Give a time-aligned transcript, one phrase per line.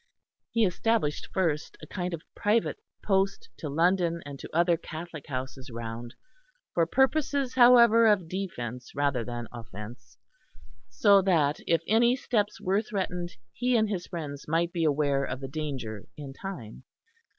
[0.49, 5.69] He established first a kind of private post to London and to other Catholic houses
[5.69, 6.15] round;
[6.73, 10.17] for purposes however of defence rather than offence,
[10.89, 15.39] so that if any steps were threatened, he and his friends might be aware of
[15.39, 16.83] the danger in time.